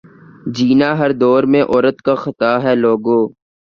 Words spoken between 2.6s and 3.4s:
ہے لوگو